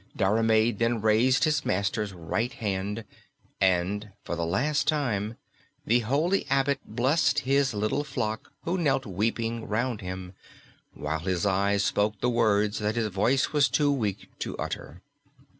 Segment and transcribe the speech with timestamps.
[0.17, 3.05] Diarmaid then raised his master's right hand,
[3.59, 5.35] and for the last time
[5.85, 10.33] the holy abbot blessed his little flock who knelt weeping round him,
[10.95, 15.03] while his eyes spoke the words that his voice was too weak to utter.